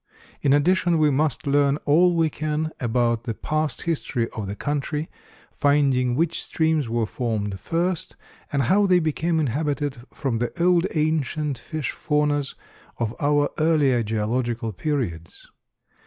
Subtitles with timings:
[0.41, 5.11] In addition we must learn all we can about the past history of the country,
[5.51, 8.15] finding which streams were formed first,
[8.51, 12.55] and how they became inhabited from the old ancient fish faunas
[12.97, 15.45] of our earlier geological periods.